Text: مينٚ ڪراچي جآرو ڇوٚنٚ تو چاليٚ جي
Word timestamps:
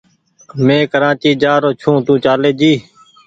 مينٚ 0.65 0.89
ڪراچي 0.91 1.31
جآرو 1.41 1.69
ڇوٚنٚ 1.81 2.03
تو 2.07 2.13
چاليٚ 2.25 2.57
جي 2.59 2.73